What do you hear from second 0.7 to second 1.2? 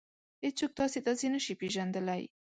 تاسې